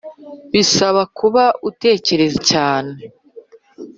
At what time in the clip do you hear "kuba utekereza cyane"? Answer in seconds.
1.17-2.93